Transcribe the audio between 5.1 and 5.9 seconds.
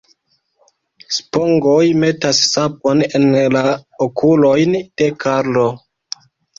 Karlo..